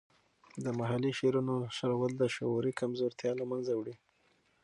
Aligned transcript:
د 0.63 0.65
محلي 0.79 1.11
شعرونو 1.19 1.53
نشرول 1.65 2.11
د 2.17 2.23
شعوري 2.35 2.71
کمزورتیا 2.79 3.31
له 3.39 3.45
منځه 3.51 3.73
وړي. 3.79 3.95